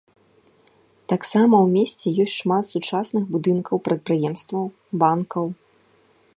Таксама 1.11 1.55
ў 1.57 1.67
месце 1.77 2.05
ёсць 2.23 2.39
шмат 2.41 2.63
сучасных 2.73 3.23
будынкаў 3.35 3.75
прадпрыемстваў, 3.89 4.63
банкаў. 5.05 5.45